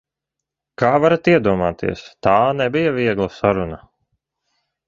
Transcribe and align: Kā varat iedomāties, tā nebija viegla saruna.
Kā 0.81 0.89
varat 1.03 1.29
iedomāties, 1.33 2.03
tā 2.29 2.35
nebija 2.63 2.97
viegla 2.99 3.29
saruna. 3.39 3.81